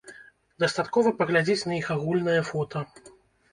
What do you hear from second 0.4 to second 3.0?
Дастаткова паглядзець на іх агульнае фота.